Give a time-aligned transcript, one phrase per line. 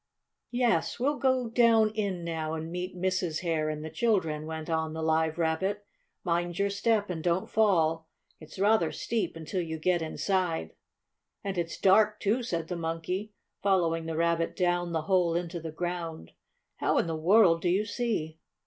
[0.49, 3.41] "Yes, we'll go down in now, and meet Mrs.
[3.41, 5.85] Hare and the children," went on the Live Rabbit.
[6.23, 8.09] "Mind your step, and don't fall.
[8.39, 10.71] It's rather steep until you get inside."
[11.43, 15.71] "And it's dark, too," said the Monkey, following the Rabbit down the hole into the
[15.71, 16.31] ground.
[16.77, 18.39] "How in the world do you see?"